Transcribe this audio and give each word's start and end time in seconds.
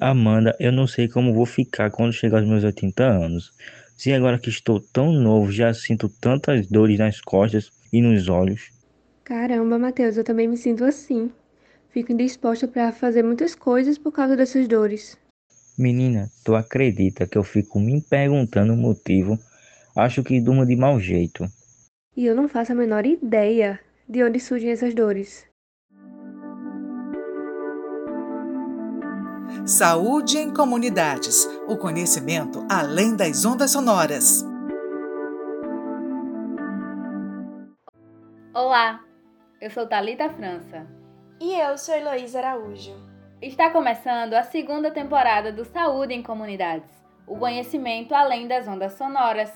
Amanda, 0.00 0.56
eu 0.58 0.72
não 0.72 0.86
sei 0.86 1.06
como 1.06 1.34
vou 1.34 1.44
ficar 1.44 1.90
quando 1.90 2.14
chegar 2.14 2.38
aos 2.38 2.48
meus 2.48 2.64
80 2.64 3.04
anos. 3.04 3.52
Se 3.98 4.10
agora 4.14 4.38
que 4.38 4.48
estou 4.48 4.80
tão 4.80 5.12
novo 5.12 5.52
já 5.52 5.74
sinto 5.74 6.08
tantas 6.08 6.66
dores 6.66 6.98
nas 6.98 7.20
costas 7.20 7.70
e 7.92 8.00
nos 8.00 8.26
olhos. 8.26 8.70
Caramba, 9.22 9.78
Matheus, 9.78 10.16
eu 10.16 10.24
também 10.24 10.48
me 10.48 10.56
sinto 10.56 10.84
assim. 10.84 11.30
Fico 11.90 12.12
indisposta 12.12 12.66
para 12.66 12.90
fazer 12.92 13.22
muitas 13.22 13.54
coisas 13.54 13.98
por 13.98 14.10
causa 14.10 14.34
dessas 14.34 14.66
dores. 14.66 15.18
Menina, 15.76 16.30
tu 16.46 16.54
acredita 16.54 17.26
que 17.26 17.36
eu 17.36 17.44
fico 17.44 17.78
me 17.78 18.00
perguntando 18.00 18.72
o 18.72 18.78
motivo? 18.78 19.38
Acho 19.94 20.24
que 20.24 20.40
durmo 20.40 20.64
de 20.64 20.76
mau 20.76 20.98
jeito. 20.98 21.44
E 22.16 22.24
eu 22.24 22.34
não 22.34 22.48
faço 22.48 22.72
a 22.72 22.74
menor 22.74 23.04
ideia 23.04 23.78
de 24.08 24.24
onde 24.24 24.40
surgem 24.40 24.70
essas 24.70 24.94
dores. 24.94 25.49
Saúde 29.66 30.38
em 30.38 30.52
comunidades. 30.52 31.46
O 31.68 31.76
conhecimento 31.76 32.66
além 32.68 33.14
das 33.14 33.44
ondas 33.44 33.70
sonoras. 33.70 34.42
Olá, 38.54 39.00
eu 39.60 39.70
sou 39.70 39.86
Talita 39.86 40.30
França. 40.30 40.86
E 41.38 41.52
eu 41.52 41.76
sou 41.76 41.94
Heloísa 41.94 42.38
Araújo. 42.38 42.94
Está 43.40 43.70
começando 43.70 44.32
a 44.32 44.42
segunda 44.42 44.90
temporada 44.90 45.52
do 45.52 45.64
Saúde 45.66 46.14
em 46.14 46.22
Comunidades. 46.22 46.90
O 47.26 47.36
conhecimento 47.36 48.14
além 48.14 48.48
das 48.48 48.66
ondas 48.66 48.94
sonoras. 48.94 49.52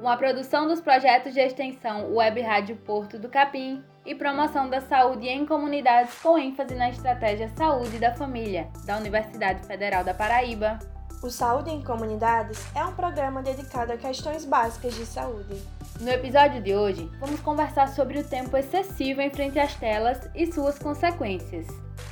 Uma 0.00 0.16
produção 0.16 0.66
dos 0.66 0.80
projetos 0.80 1.32
de 1.32 1.40
extensão 1.40 2.12
Web 2.12 2.40
Rádio 2.40 2.76
Porto 2.76 3.20
do 3.20 3.28
Capim 3.28 3.82
e 4.04 4.14
promoção 4.14 4.68
da 4.68 4.80
saúde 4.80 5.28
em 5.28 5.46
comunidades 5.46 6.14
com 6.20 6.38
ênfase 6.38 6.74
na 6.74 6.90
estratégia 6.90 7.48
Saúde 7.56 7.98
da 7.98 8.14
Família, 8.14 8.68
da 8.84 8.96
Universidade 8.96 9.66
Federal 9.66 10.04
da 10.04 10.12
Paraíba. 10.12 10.78
O 11.22 11.30
Saúde 11.30 11.70
em 11.70 11.82
Comunidades 11.82 12.58
é 12.74 12.84
um 12.84 12.92
programa 12.92 13.42
dedicado 13.42 13.92
a 13.92 13.96
questões 13.96 14.44
básicas 14.44 14.94
de 14.94 15.06
saúde. 15.06 15.62
No 16.00 16.10
episódio 16.10 16.60
de 16.60 16.74
hoje, 16.74 17.10
vamos 17.18 17.40
conversar 17.40 17.88
sobre 17.88 18.18
o 18.18 18.24
tempo 18.24 18.56
excessivo 18.56 19.20
em 19.20 19.30
frente 19.30 19.58
às 19.58 19.74
telas 19.74 20.28
e 20.34 20.52
suas 20.52 20.78
consequências. 20.78 21.66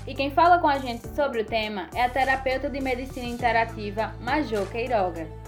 E 0.06 0.14
quem 0.14 0.30
fala 0.30 0.58
com 0.58 0.68
a 0.68 0.78
gente 0.78 1.06
sobre 1.14 1.42
o 1.42 1.44
tema 1.44 1.88
é 1.94 2.04
a 2.04 2.08
terapeuta 2.08 2.70
de 2.70 2.80
medicina 2.80 3.26
interativa 3.26 4.14
Major 4.20 4.66
Queiroga. 4.70 5.41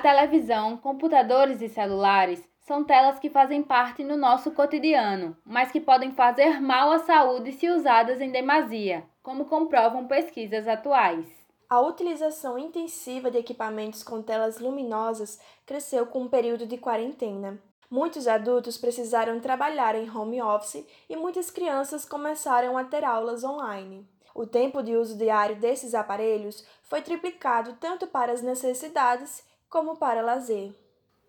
Televisão, 0.00 0.76
computadores 0.76 1.62
e 1.62 1.68
celulares 1.68 2.42
são 2.60 2.84
telas 2.84 3.18
que 3.18 3.28
fazem 3.28 3.62
parte 3.62 4.02
no 4.02 4.16
nosso 4.16 4.52
cotidiano, 4.52 5.36
mas 5.44 5.70
que 5.70 5.80
podem 5.80 6.12
fazer 6.12 6.60
mal 6.60 6.90
à 6.90 6.98
saúde 7.00 7.52
se 7.52 7.68
usadas 7.68 8.20
em 8.20 8.30
demasia, 8.30 9.04
como 9.22 9.44
comprovam 9.44 10.06
pesquisas 10.06 10.66
atuais. 10.66 11.26
A 11.68 11.80
utilização 11.80 12.58
intensiva 12.58 13.30
de 13.30 13.38
equipamentos 13.38 14.02
com 14.02 14.22
telas 14.22 14.58
luminosas 14.58 15.38
cresceu 15.64 16.06
com 16.06 16.24
o 16.24 16.28
período 16.28 16.66
de 16.66 16.76
quarentena. 16.76 17.60
Muitos 17.90 18.26
adultos 18.26 18.78
precisaram 18.78 19.40
trabalhar 19.40 19.94
em 19.94 20.08
home 20.10 20.40
office 20.40 20.86
e 21.08 21.16
muitas 21.16 21.50
crianças 21.50 22.04
começaram 22.04 22.78
a 22.78 22.84
ter 22.84 23.04
aulas 23.04 23.44
online. 23.44 24.06
O 24.34 24.46
tempo 24.46 24.82
de 24.82 24.96
uso 24.96 25.18
diário 25.18 25.56
desses 25.56 25.94
aparelhos 25.94 26.64
foi 26.84 27.02
triplicado 27.02 27.76
tanto 27.80 28.06
para 28.06 28.32
as 28.32 28.42
necessidades 28.42 29.44
como 29.70 29.96
para 29.96 30.20
lazer. 30.20 30.74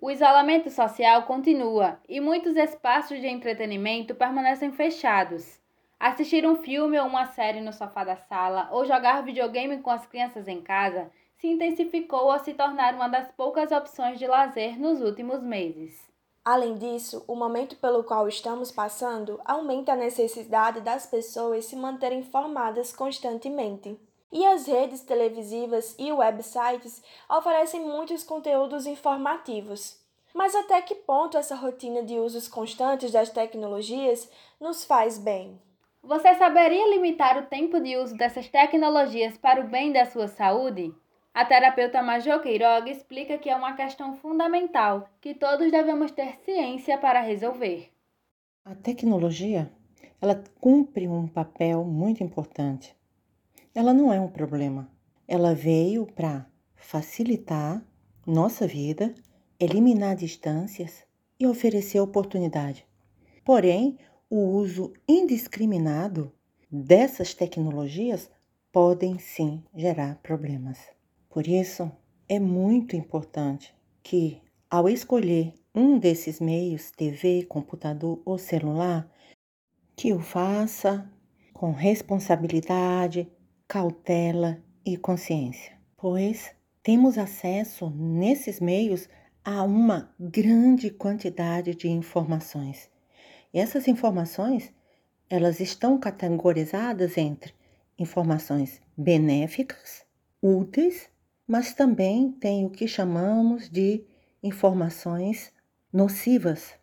O 0.01 0.09
isolamento 0.09 0.71
social 0.71 1.23
continua 1.23 1.99
e 2.09 2.19
muitos 2.19 2.55
espaços 2.55 3.21
de 3.21 3.27
entretenimento 3.27 4.15
permanecem 4.15 4.71
fechados. 4.71 5.61
Assistir 5.99 6.43
um 6.47 6.55
filme 6.55 6.99
ou 6.99 7.05
uma 7.05 7.27
série 7.27 7.61
no 7.61 7.71
sofá 7.71 8.03
da 8.03 8.15
sala 8.15 8.67
ou 8.71 8.83
jogar 8.83 9.21
videogame 9.21 9.77
com 9.77 9.91
as 9.91 10.07
crianças 10.07 10.47
em 10.47 10.59
casa 10.59 11.11
se 11.37 11.47
intensificou 11.47 12.31
a 12.31 12.39
se 12.39 12.55
tornar 12.55 12.95
uma 12.95 13.07
das 13.07 13.31
poucas 13.31 13.71
opções 13.71 14.17
de 14.17 14.25
lazer 14.25 14.79
nos 14.79 15.01
últimos 15.01 15.43
meses. 15.43 16.09
Além 16.43 16.75
disso, 16.79 17.23
o 17.27 17.35
momento 17.35 17.75
pelo 17.75 18.03
qual 18.03 18.27
estamos 18.27 18.71
passando 18.71 19.39
aumenta 19.45 19.93
a 19.93 19.95
necessidade 19.95 20.81
das 20.81 21.05
pessoas 21.05 21.65
se 21.65 21.75
manterem 21.75 22.19
informadas 22.19 22.91
constantemente. 22.91 23.99
E 24.31 24.45
as 24.45 24.65
redes 24.65 25.01
televisivas 25.01 25.93
e 25.99 26.11
websites 26.11 27.03
oferecem 27.29 27.81
muitos 27.81 28.23
conteúdos 28.23 28.85
informativos. 28.85 29.99
Mas 30.33 30.55
até 30.55 30.81
que 30.81 30.95
ponto 30.95 31.37
essa 31.37 31.55
rotina 31.55 32.01
de 32.01 32.17
usos 32.17 32.47
constantes 32.47 33.11
das 33.11 33.29
tecnologias 33.29 34.31
nos 34.59 34.85
faz 34.85 35.17
bem? 35.17 35.59
Você 36.01 36.33
saberia 36.35 36.89
limitar 36.89 37.37
o 37.37 37.47
tempo 37.47 37.79
de 37.81 37.97
uso 37.97 38.15
dessas 38.15 38.47
tecnologias 38.47 39.37
para 39.37 39.59
o 39.59 39.67
bem 39.67 39.91
da 39.91 40.05
sua 40.05 40.29
saúde? 40.29 40.93
A 41.33 41.45
terapeuta 41.45 42.01
Major 42.01 42.41
Queiroga 42.41 42.89
explica 42.89 43.37
que 43.37 43.49
é 43.49 43.55
uma 43.55 43.73
questão 43.73 44.15
fundamental 44.15 45.09
que 45.19 45.33
todos 45.33 45.69
devemos 45.69 46.11
ter 46.11 46.39
ciência 46.43 46.97
para 46.97 47.21
resolver. 47.21 47.91
A 48.63 48.75
tecnologia, 48.75 49.71
ela 50.21 50.41
cumpre 50.59 51.07
um 51.07 51.27
papel 51.27 51.83
muito 51.83 52.23
importante 52.23 52.95
ela 53.73 53.93
não 53.93 54.11
é 54.11 54.19
um 54.19 54.27
problema. 54.27 54.89
Ela 55.27 55.53
veio 55.53 56.05
para 56.05 56.45
facilitar 56.75 57.83
nossa 58.25 58.67
vida, 58.67 59.13
eliminar 59.59 60.15
distâncias 60.15 61.03
e 61.39 61.47
oferecer 61.47 61.99
oportunidade. 61.99 62.85
Porém, 63.43 63.97
o 64.29 64.37
uso 64.37 64.93
indiscriminado 65.07 66.31
dessas 66.71 67.33
tecnologias 67.33 68.29
podem 68.71 69.19
sim 69.19 69.63
gerar 69.75 70.19
problemas. 70.21 70.77
Por 71.29 71.47
isso, 71.47 71.91
é 72.27 72.39
muito 72.39 72.95
importante 72.95 73.73
que, 74.01 74.41
ao 74.69 74.87
escolher 74.87 75.53
um 75.73 75.97
desses 75.97 76.39
meios, 76.39 76.91
TV, 76.91 77.43
computador 77.43 78.21
ou 78.25 78.37
celular, 78.37 79.09
que 79.95 80.13
o 80.13 80.19
faça 80.19 81.09
com 81.53 81.71
responsabilidade, 81.71 83.29
cautela 83.71 84.61
e 84.85 84.97
consciência, 84.97 85.71
pois 85.95 86.53
temos 86.83 87.17
acesso 87.17 87.89
nesses 87.89 88.59
meios 88.59 89.07
a 89.45 89.63
uma 89.63 90.13
grande 90.19 90.89
quantidade 90.89 91.73
de 91.73 91.87
informações. 91.87 92.89
E 93.53 93.59
essas 93.61 93.87
informações, 93.87 94.73
elas 95.29 95.61
estão 95.61 95.97
categorizadas 95.97 97.17
entre 97.17 97.53
informações 97.97 98.81
benéficas, 98.97 100.05
úteis, 100.41 101.09
mas 101.47 101.73
também 101.73 102.29
tem 102.29 102.65
o 102.65 102.69
que 102.69 102.89
chamamos 102.89 103.69
de 103.69 104.03
informações 104.43 105.53
nocivas, 105.93 106.73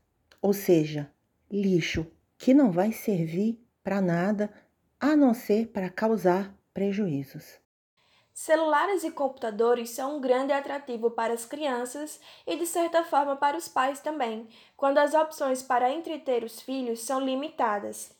ou 0.41 0.55
seja, 0.55 1.11
lixo 1.53 2.07
que 2.39 2.55
não 2.55 2.73
vai 2.73 2.93
servir 2.93 3.63
para 3.85 4.01
nada 4.01 4.51
a 4.99 5.15
não 5.15 5.35
ser 5.35 5.67
para 5.67 5.91
causar 5.91 6.58
prejuízos. 6.79 7.59
Celulares 8.33 9.03
e 9.03 9.11
computadores 9.11 9.91
são 9.91 10.17
um 10.17 10.21
grande 10.21 10.53
atrativo 10.53 11.11
para 11.11 11.35
as 11.35 11.45
crianças 11.45 12.21
e, 12.47 12.55
de 12.55 12.67
certa 12.67 13.03
forma, 13.03 13.35
para 13.35 13.57
os 13.57 13.67
pais 13.67 13.99
também, 13.99 14.47
quando 14.77 14.99
as 14.99 15.13
opções 15.13 15.61
para 15.61 15.93
entreter 15.93 16.45
os 16.45 16.61
filhos 16.61 17.01
são 17.01 17.19
limitadas. 17.19 18.17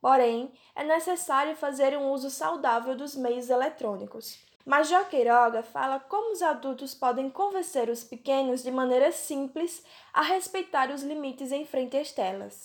Porém, 0.00 0.50
é 0.74 0.82
necessário 0.82 1.54
fazer 1.54 1.96
um 1.96 2.10
uso 2.10 2.30
saudável 2.30 2.96
dos 2.96 3.14
meios 3.14 3.48
eletrônicos. 3.48 4.40
Major 4.66 5.08
Queiroga 5.08 5.62
fala 5.62 6.00
como 6.00 6.32
os 6.32 6.42
adultos 6.42 6.96
podem 6.96 7.30
convencer 7.30 7.88
os 7.88 8.02
pequenos 8.02 8.64
de 8.64 8.72
maneira 8.72 9.12
simples 9.12 9.84
a 10.12 10.22
respeitar 10.22 10.90
os 10.90 11.04
limites 11.04 11.52
em 11.52 11.64
frente 11.64 11.96
às 11.96 12.10
telas. 12.10 12.64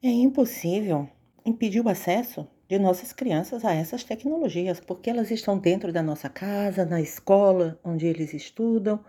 É 0.00 0.08
impossível 0.08 1.10
impedir 1.44 1.84
o 1.84 1.88
acesso 1.88 2.46
de 2.68 2.78
nossas 2.78 3.12
crianças 3.12 3.64
a 3.64 3.72
essas 3.72 4.04
tecnologias, 4.04 4.80
porque 4.80 5.10
elas 5.10 5.30
estão 5.30 5.58
dentro 5.58 5.92
da 5.92 6.02
nossa 6.02 6.28
casa, 6.28 6.84
na 6.84 7.00
escola 7.00 7.78
onde 7.84 8.06
eles 8.06 8.32
estudam, 8.32 9.04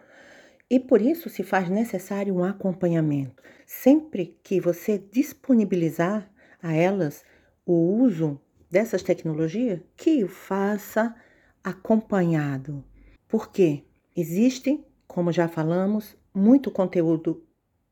e 0.70 0.80
por 0.80 1.02
isso 1.02 1.30
se 1.30 1.44
faz 1.44 1.70
necessário 1.70 2.36
um 2.36 2.44
acompanhamento. 2.44 3.42
Sempre 3.66 4.38
que 4.44 4.60
você 4.60 4.98
disponibilizar 4.98 6.30
a 6.62 6.74
elas 6.74 7.24
o 7.66 7.74
uso 7.74 8.40
dessas 8.70 9.04
tecnologias, 9.04 9.80
que 9.96 10.24
o 10.24 10.28
faça 10.28 11.16
acompanhado. 11.64 12.84
Porque 13.28 13.84
existe, 14.16 14.84
como 15.08 15.32
já 15.32 15.48
falamos, 15.48 16.16
muito 16.34 16.70
conteúdo 16.70 17.44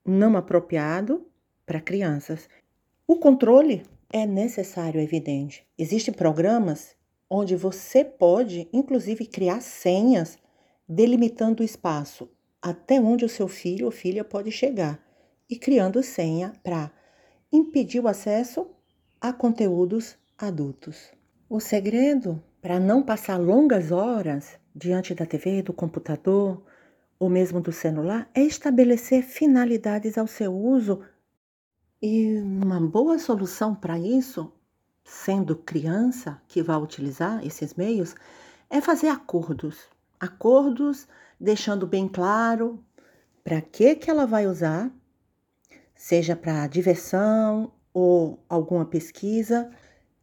não 0.06 0.36
apropriado 0.36 1.26
para 1.66 1.80
crianças. 1.80 2.50
O 3.08 3.16
controle 3.16 3.84
é 4.14 4.26
necessário, 4.26 5.02
é 5.02 5.04
evidente. 5.04 5.68
Existem 5.78 6.14
programas 6.14 6.96
onde 7.30 7.56
você 7.56 8.06
pode, 8.06 8.70
inclusive, 8.72 9.26
criar 9.26 9.60
senhas 9.62 10.38
delimitando 10.88 11.64
o 11.64 11.66
espaço 11.66 12.30
até 12.62 13.02
onde 13.02 13.26
o 13.26 13.30
seu 13.30 13.48
filho 13.50 13.88
ou 13.88 13.92
filha 13.92 14.24
pode 14.24 14.52
chegar 14.52 15.04
e 15.50 15.58
criando 15.58 16.02
senha 16.02 16.54
para 16.64 16.92
impedir 17.52 18.00
o 18.00 18.08
acesso 18.08 18.68
a 19.20 19.34
conteúdos 19.34 20.16
adultos. 20.38 21.12
O 21.50 21.60
segredo 21.60 22.42
para 22.62 22.80
não 22.80 23.04
passar 23.04 23.38
longas 23.38 23.92
horas 23.92 24.58
diante 24.74 25.14
da 25.14 25.26
TV, 25.26 25.62
do 25.62 25.74
computador 25.74 26.64
ou 27.20 27.30
mesmo 27.30 27.60
do 27.60 27.72
celular 27.72 28.30
é 28.34 28.42
estabelecer 28.42 29.24
finalidades 29.24 30.18
ao 30.18 30.28
seu 30.28 30.56
uso. 30.56 31.02
E 32.06 32.36
uma 32.36 32.82
boa 32.82 33.18
solução 33.18 33.74
para 33.74 33.98
isso, 33.98 34.52
sendo 35.06 35.56
criança 35.56 36.42
que 36.50 36.62
vai 36.62 36.76
utilizar 36.76 37.42
esses 37.48 37.76
meios, 37.76 38.14
é 38.70 38.82
fazer 38.82 39.08
acordos. 39.08 39.88
Acordos 40.20 41.08
deixando 41.40 41.88
bem 41.88 42.10
claro 42.10 42.84
para 43.42 43.62
que 43.62 43.96
que 43.96 44.12
ela 44.12 44.28
vai 44.28 44.46
usar, 44.46 44.92
seja 45.96 46.36
para 46.36 46.68
diversão 46.68 47.72
ou 47.94 48.44
alguma 48.50 48.84
pesquisa, 48.84 49.72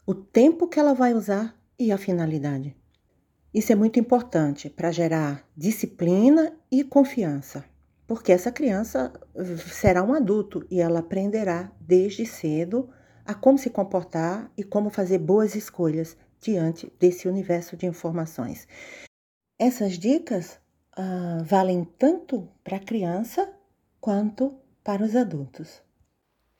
o 0.05 0.15
tempo 0.15 0.69
que 0.69 0.79
ela 0.79 0.93
vai 0.93 1.15
usar 1.15 1.59
e 1.79 1.91
a 1.91 1.97
finalidade. 1.97 2.77
Isso 3.55 3.73
é 3.73 3.75
muito 3.75 3.99
importante 3.99 4.69
para 4.69 4.93
gerar 4.93 5.49
disciplina 5.57 6.53
e 6.71 6.85
confiança, 6.85 7.65
porque 8.11 8.33
essa 8.33 8.51
criança 8.51 9.13
será 9.73 10.03
um 10.03 10.13
adulto 10.13 10.67
e 10.69 10.81
ela 10.81 10.99
aprenderá 10.99 11.71
desde 11.81 12.27
cedo 12.27 12.93
a 13.25 13.35
como 13.35 13.57
se 13.57 13.71
comportar 13.71 14.51
e 14.59 14.65
como 14.65 14.91
fazer 14.91 15.19
boas 15.19 15.55
escolhas 15.55 16.19
diante 16.41 16.93
desse 16.99 17.29
universo 17.29 17.77
de 17.77 17.87
informações. 17.87 18.67
Essas 19.57 19.97
dicas 19.97 20.61
uh, 20.99 21.45
valem 21.45 21.85
tanto 21.85 22.49
para 22.65 22.79
a 22.79 22.85
criança 22.85 23.49
quanto 24.01 24.59
para 24.83 25.05
os 25.05 25.15
adultos. 25.15 25.81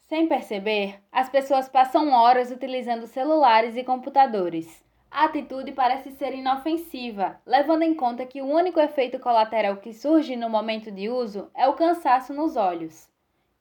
Sem 0.03 0.29
perceber, 0.29 1.03
as 1.11 1.29
pessoas 1.29 1.69
passam 1.69 2.11
horas 2.13 2.53
utilizando 2.53 3.09
celulares 3.09 3.77
e 3.77 3.83
computadores. 3.83 4.69
A 5.11 5.25
atitude 5.25 5.73
parece 5.73 6.13
ser 6.13 6.33
inofensiva, 6.35 7.41
levando 7.45 7.83
em 7.83 7.95
conta 7.95 8.25
que 8.25 8.41
o 8.41 8.47
único 8.47 8.79
efeito 8.79 9.19
colateral 9.19 9.79
que 9.79 9.93
surge 9.93 10.37
no 10.37 10.49
momento 10.49 10.91
de 10.91 11.09
uso 11.09 11.51
é 11.53 11.69
o 11.69 11.75
cansaço 11.75 12.33
nos 12.33 12.55
olhos. 12.55 13.09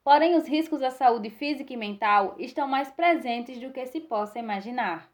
Porém, 0.04 0.36
os 0.36 0.46
riscos 0.46 0.80
à 0.80 0.90
saúde 0.90 1.28
física 1.28 1.72
e 1.72 1.76
mental 1.76 2.36
estão 2.38 2.68
mais 2.68 2.90
presentes 2.90 3.60
do 3.60 3.72
que 3.72 3.84
se 3.86 4.00
possa 4.00 4.38
imaginar. 4.38 5.10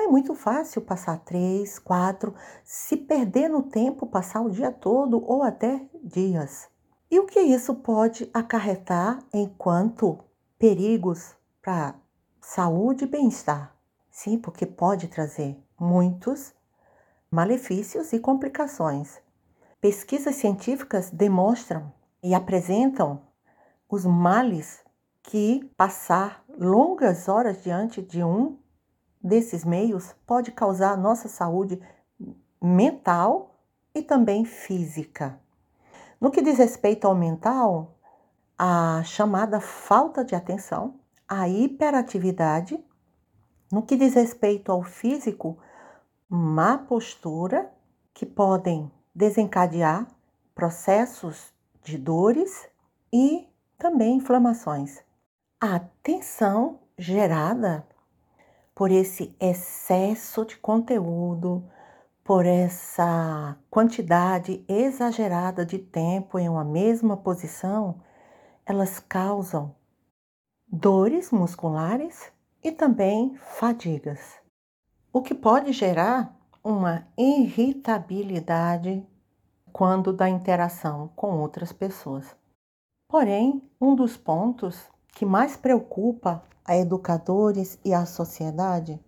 É 0.00 0.06
muito 0.06 0.34
fácil 0.34 0.80
passar 0.80 1.18
três, 1.18 1.78
quatro, 1.78 2.34
se 2.64 2.96
perder 2.96 3.50
no 3.50 3.62
tempo, 3.62 4.06
passar 4.06 4.40
o 4.40 4.50
dia 4.50 4.72
todo 4.72 5.22
ou 5.22 5.42
até 5.42 5.86
dias. 6.02 6.70
E 7.10 7.20
o 7.20 7.26
que 7.26 7.38
isso 7.38 7.74
pode 7.74 8.30
acarretar 8.32 9.18
enquanto 9.32 10.18
perigos 10.58 11.36
para 11.60 11.94
saúde 12.40 13.04
e 13.04 13.06
bem-estar? 13.06 13.79
Sim, 14.22 14.36
porque 14.36 14.66
pode 14.66 15.08
trazer 15.08 15.56
muitos 15.78 16.52
malefícios 17.30 18.12
e 18.12 18.18
complicações. 18.18 19.18
Pesquisas 19.80 20.34
científicas 20.34 21.10
demonstram 21.10 21.90
e 22.22 22.34
apresentam 22.34 23.22
os 23.88 24.04
males 24.04 24.84
que 25.22 25.64
passar 25.74 26.44
longas 26.58 27.30
horas 27.30 27.62
diante 27.62 28.02
de 28.02 28.22
um 28.22 28.58
desses 29.22 29.64
meios 29.64 30.14
pode 30.26 30.52
causar 30.52 30.90
a 30.90 30.98
nossa 30.98 31.26
saúde 31.26 31.80
mental 32.60 33.58
e 33.94 34.02
também 34.02 34.44
física. 34.44 35.40
No 36.20 36.30
que 36.30 36.42
diz 36.42 36.58
respeito 36.58 37.06
ao 37.06 37.14
mental, 37.14 37.96
a 38.58 39.02
chamada 39.02 39.60
falta 39.60 40.22
de 40.22 40.34
atenção, 40.34 41.00
a 41.26 41.48
hiperatividade. 41.48 42.84
No 43.70 43.82
que 43.82 43.96
diz 43.96 44.14
respeito 44.14 44.72
ao 44.72 44.82
físico, 44.82 45.56
má 46.28 46.76
postura, 46.76 47.72
que 48.12 48.26
podem 48.26 48.90
desencadear 49.14 50.06
processos 50.54 51.54
de 51.82 51.96
dores 51.96 52.68
e 53.12 53.48
também 53.78 54.16
inflamações. 54.16 55.02
A 55.60 55.78
tensão 56.02 56.80
gerada 56.98 57.86
por 58.74 58.90
esse 58.90 59.34
excesso 59.38 60.44
de 60.44 60.56
conteúdo, 60.56 61.64
por 62.24 62.44
essa 62.46 63.56
quantidade 63.70 64.64
exagerada 64.68 65.64
de 65.64 65.78
tempo 65.78 66.38
em 66.38 66.48
uma 66.48 66.64
mesma 66.64 67.16
posição, 67.16 68.00
elas 68.66 68.98
causam 68.98 69.74
dores 70.66 71.30
musculares 71.30 72.32
e 72.62 72.70
também 72.70 73.34
fadigas, 73.36 74.38
o 75.12 75.22
que 75.22 75.34
pode 75.34 75.72
gerar 75.72 76.36
uma 76.62 77.06
irritabilidade 77.16 79.06
quando 79.72 80.12
da 80.12 80.28
interação 80.28 81.08
com 81.16 81.38
outras 81.38 81.72
pessoas. 81.72 82.36
Porém, 83.08 83.62
um 83.80 83.94
dos 83.94 84.16
pontos 84.16 84.78
que 85.14 85.24
mais 85.24 85.56
preocupa 85.56 86.44
a 86.64 86.76
educadores 86.76 87.78
e 87.84 87.94
a 87.94 88.04
sociedade 88.04 89.00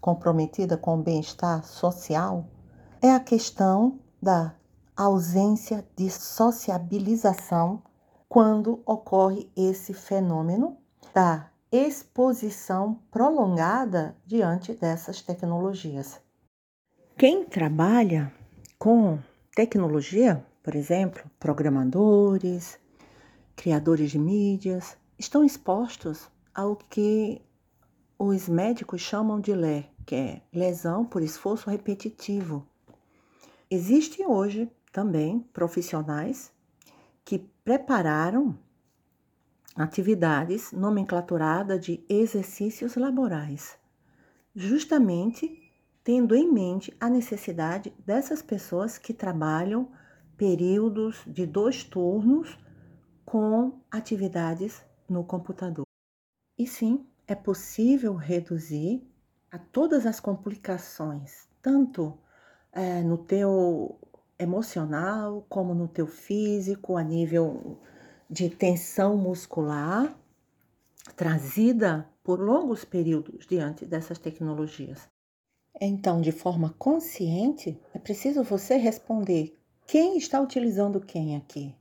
comprometida 0.00 0.76
com 0.76 0.98
o 0.98 1.02
bem-estar 1.02 1.64
social 1.64 2.46
é 3.02 3.10
a 3.10 3.20
questão 3.20 3.98
da 4.22 4.54
ausência 4.96 5.86
de 5.96 6.10
sociabilização 6.10 7.82
quando 8.28 8.82
ocorre 8.86 9.50
esse 9.56 9.92
fenômeno 9.92 10.76
da 11.12 11.49
exposição 11.72 13.00
prolongada 13.10 14.16
diante 14.26 14.72
dessas 14.72 15.22
tecnologias. 15.22 16.20
Quem 17.16 17.44
trabalha 17.44 18.32
com 18.78 19.18
tecnologia, 19.54 20.44
por 20.62 20.74
exemplo, 20.74 21.22
programadores, 21.38 22.78
criadores 23.54 24.10
de 24.10 24.18
mídias, 24.18 24.96
estão 25.18 25.44
expostos 25.44 26.28
ao 26.54 26.74
que 26.74 27.40
os 28.18 28.48
médicos 28.48 29.00
chamam 29.00 29.40
de 29.40 29.54
LE, 29.54 29.86
que 30.04 30.14
é 30.14 30.42
lesão 30.52 31.04
por 31.04 31.22
esforço 31.22 31.70
repetitivo. 31.70 32.66
Existem 33.70 34.26
hoje 34.26 34.68
também 34.92 35.40
profissionais 35.52 36.52
que 37.24 37.38
prepararam 37.64 38.58
atividades 39.80 40.72
nomenclaturada 40.72 41.78
de 41.78 42.04
exercícios 42.08 42.96
laborais, 42.96 43.78
justamente 44.54 45.70
tendo 46.02 46.34
em 46.34 46.50
mente 46.50 46.94
a 47.00 47.08
necessidade 47.08 47.92
dessas 48.04 48.42
pessoas 48.42 48.98
que 48.98 49.12
trabalham 49.12 49.90
períodos 50.36 51.22
de 51.26 51.46
dois 51.46 51.84
turnos 51.84 52.58
com 53.24 53.80
atividades 53.90 54.82
no 55.08 55.22
computador. 55.22 55.84
E 56.58 56.66
sim, 56.66 57.06
é 57.26 57.34
possível 57.34 58.14
reduzir 58.14 59.06
a 59.50 59.58
todas 59.58 60.06
as 60.06 60.18
complicações, 60.18 61.48
tanto 61.62 62.18
é, 62.72 63.02
no 63.02 63.18
teu 63.18 63.98
emocional 64.38 65.44
como 65.48 65.74
no 65.74 65.86
teu 65.86 66.06
físico, 66.06 66.96
a 66.96 67.02
nível 67.02 67.80
de 68.30 68.48
tensão 68.48 69.16
muscular, 69.16 70.16
trazida 71.16 72.08
por 72.22 72.38
longos 72.38 72.84
períodos 72.84 73.44
diante 73.44 73.84
dessas 73.84 74.18
tecnologias. 74.18 75.08
Então, 75.80 76.20
de 76.20 76.30
forma 76.30 76.74
consciente, 76.78 77.76
é 77.92 77.98
preciso 77.98 78.44
você 78.44 78.76
responder 78.76 79.58
quem 79.86 80.16
está 80.16 80.40
utilizando 80.40 81.00
quem 81.00 81.36
aqui. 81.36 81.74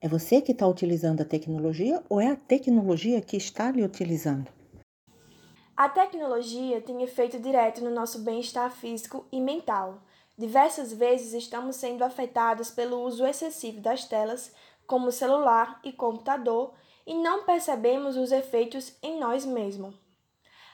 É 0.00 0.08
você 0.08 0.40
que 0.40 0.52
está 0.52 0.66
utilizando 0.66 1.20
a 1.20 1.24
tecnologia 1.24 2.02
ou 2.08 2.20
é 2.20 2.28
a 2.28 2.36
tecnologia 2.36 3.20
que 3.20 3.36
está 3.36 3.70
lhe 3.70 3.84
utilizando? 3.84 4.50
A 5.76 5.88
tecnologia 5.88 6.80
tem 6.80 7.02
efeito 7.02 7.38
direto 7.38 7.84
no 7.84 7.90
nosso 7.90 8.20
bem-estar 8.20 8.70
físico 8.70 9.26
e 9.30 9.40
mental. 9.40 10.02
Diversas 10.36 10.92
vezes 10.92 11.32
estamos 11.32 11.76
sendo 11.76 12.02
afetados 12.02 12.70
pelo 12.70 13.00
uso 13.02 13.24
excessivo 13.26 13.80
das 13.80 14.04
telas, 14.04 14.52
como 14.88 15.12
celular 15.12 15.78
e 15.84 15.92
computador, 15.92 16.72
e 17.06 17.14
não 17.14 17.44
percebemos 17.44 18.16
os 18.16 18.32
efeitos 18.32 18.96
em 19.02 19.20
nós 19.20 19.44
mesmos. 19.44 19.94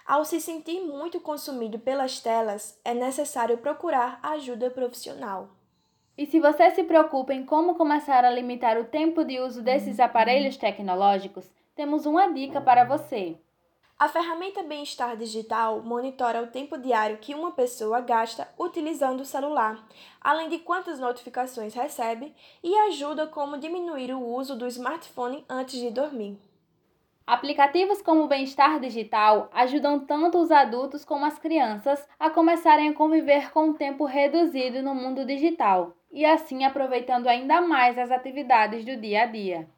Ao 0.06 0.25
se 0.25 0.40
sentir 0.40 0.80
muito 0.80 1.21
consumido 1.21 1.78
pelas 1.78 2.21
telas, 2.21 2.80
é 2.85 2.94
necessário 2.94 3.59
procurar 3.59 4.21
ajuda 4.23 4.71
profissional. 4.71 5.49
E 6.16 6.26
se 6.26 6.38
você 6.38 6.71
se 6.71 6.85
preocupa 6.85 7.35
em 7.35 7.44
como 7.44 7.75
começar 7.75 8.25
a 8.25 8.30
limitar 8.30 8.78
o 8.78 8.85
tempo 8.85 9.25
de 9.25 9.40
uso 9.40 9.61
desses 9.61 9.99
aparelhos 9.99 10.56
tecnológicos, 10.56 11.50
temos 11.75 12.06
uma 12.06 12.33
dica 12.33 12.61
para 12.61 12.85
você. 12.85 13.37
A 13.97 14.09
ferramenta 14.09 14.61
Bem-Estar 14.61 15.17
Digital 15.17 15.81
monitora 15.81 16.43
o 16.43 16.49
tempo 16.49 16.77
diário 16.77 17.19
que 17.19 17.33
uma 17.33 17.53
pessoa 17.53 18.01
gasta 18.01 18.49
utilizando 18.59 19.21
o 19.21 19.25
celular, 19.25 19.87
além 20.21 20.49
de 20.49 20.59
quantas 20.59 20.99
notificações 20.99 21.75
recebe, 21.75 22.35
e 22.61 22.75
ajuda 22.89 23.29
como 23.29 23.57
diminuir 23.57 24.13
o 24.13 24.21
uso 24.21 24.57
do 24.57 24.67
smartphone 24.67 25.45
antes 25.49 25.79
de 25.79 25.93
dormir. 25.93 26.37
Aplicativos 27.25 28.03
como 28.03 28.25
o 28.25 28.29
Bem-Estar 28.29 28.81
Digital 28.81 29.49
ajudam 29.53 30.01
tanto 30.01 30.39
os 30.39 30.51
adultos 30.51 31.05
como 31.05 31.25
as 31.25 31.39
crianças 31.39 32.05
a 32.19 32.29
começarem 32.29 32.89
a 32.89 32.95
conviver 32.95 33.53
com 33.53 33.67
um 33.67 33.75
tempo 33.75 34.05
reduzido 34.05 34.83
no 34.83 34.93
mundo 34.93 35.25
digital 35.25 35.95
e 36.11 36.25
assim 36.25 36.65
aproveitando 36.65 37.29
ainda 37.29 37.61
mais 37.61 37.97
as 37.97 38.11
atividades 38.11 38.85
do 38.85 38.97
dia 38.97 39.23
a 39.23 39.27
dia. 39.27 39.69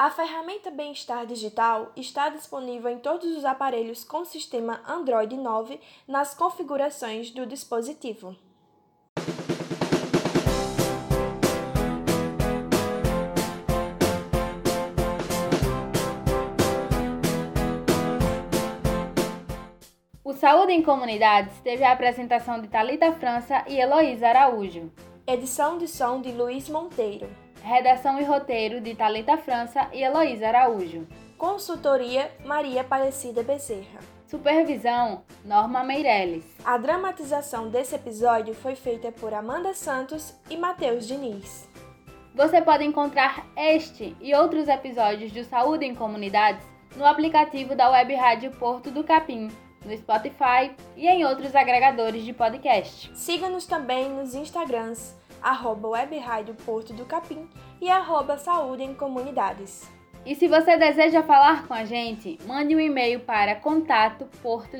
A 0.00 0.08
ferramenta 0.08 0.70
Bem-Estar 0.70 1.26
Digital 1.26 1.92
está 1.94 2.30
disponível 2.30 2.90
em 2.90 2.98
todos 2.98 3.36
os 3.36 3.44
aparelhos 3.44 4.02
com 4.02 4.24
sistema 4.24 4.80
Android 4.88 5.36
9 5.36 5.78
nas 6.08 6.32
configurações 6.32 7.30
do 7.30 7.44
dispositivo. 7.44 8.34
O 20.24 20.32
Saúde 20.32 20.72
em 20.72 20.82
Comunidades 20.82 21.60
teve 21.60 21.84
a 21.84 21.92
apresentação 21.92 22.58
de 22.58 22.68
Talita 22.68 23.12
França 23.12 23.66
e 23.68 23.78
Heloísa 23.78 24.28
Araújo. 24.28 24.90
Edição 25.26 25.76
de 25.76 25.86
som 25.86 26.22
de 26.22 26.32
Luiz 26.32 26.70
Monteiro. 26.70 27.49
Redação 27.62 28.18
e 28.18 28.24
roteiro 28.24 28.80
de 28.80 28.94
Talita 28.94 29.36
França 29.36 29.88
e 29.92 30.02
Heloísa 30.02 30.48
Araújo. 30.48 31.06
Consultoria 31.36 32.30
Maria 32.44 32.80
Aparecida 32.80 33.42
Bezerra. 33.42 34.00
Supervisão 34.26 35.22
Norma 35.44 35.82
Meirelles. 35.82 36.44
A 36.64 36.76
dramatização 36.78 37.68
desse 37.68 37.94
episódio 37.94 38.54
foi 38.54 38.74
feita 38.74 39.10
por 39.12 39.34
Amanda 39.34 39.74
Santos 39.74 40.34
e 40.48 40.56
Matheus 40.56 41.06
Diniz. 41.06 41.68
Você 42.34 42.62
pode 42.62 42.84
encontrar 42.84 43.46
este 43.56 44.16
e 44.20 44.34
outros 44.34 44.68
episódios 44.68 45.32
do 45.32 45.44
Saúde 45.44 45.84
em 45.84 45.94
Comunidades 45.94 46.64
no 46.96 47.04
aplicativo 47.04 47.74
da 47.74 47.90
Web 47.90 48.14
Rádio 48.14 48.52
Porto 48.52 48.90
do 48.90 49.02
Capim 49.02 49.48
no 49.84 49.96
Spotify 49.96 50.70
e 50.96 51.08
em 51.08 51.24
outros 51.24 51.54
agregadores 51.54 52.24
de 52.24 52.32
podcast. 52.32 53.10
Siga-nos 53.14 53.66
também 53.66 54.10
nos 54.10 54.34
Instagrams, 54.34 55.16
arroba 55.42 55.88
Web 55.88 56.18
Rádio 56.18 56.54
Porto 56.54 56.92
do 56.92 57.04
Capim 57.04 57.48
e 57.80 57.88
arroba 57.88 58.36
Saúde 58.36 58.82
em 58.82 58.94
Comunidades. 58.94 59.90
E 60.24 60.34
se 60.34 60.46
você 60.48 60.76
deseja 60.76 61.22
falar 61.22 61.66
com 61.66 61.72
a 61.72 61.84
gente, 61.84 62.38
mande 62.46 62.76
um 62.76 62.80
e-mail 62.80 63.20
para 63.20 63.54
contato 63.54 64.26
porto 64.42 64.78